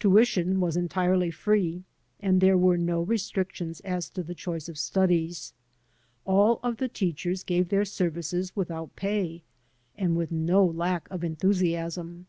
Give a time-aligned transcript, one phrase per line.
[0.00, 1.84] Tuition was entirely free,
[2.18, 5.52] and there were no restrictions as to the choice of studies.
[6.24, 9.42] All of the teachers gave their services without pay
[9.94, 12.24] and with no lack of enthusiasm.